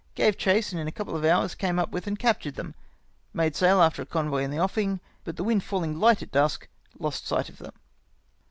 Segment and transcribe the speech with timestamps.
[0.15, 2.73] Gave chase, and in a couple of hours came up with and captured them.
[3.35, 6.67] INIade sail after a convoy in the offing, but the wind falling light at dusk,
[6.97, 7.73] lost sight of them.